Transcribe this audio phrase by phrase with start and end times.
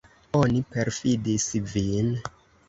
[0.37, 2.11] Oni perfidis vin.